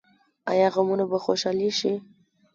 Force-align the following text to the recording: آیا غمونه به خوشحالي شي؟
آیا 0.51 0.67
غمونه 0.75 1.03
به 1.11 1.17
خوشحالي 1.25 1.69
شي؟ 1.79 1.93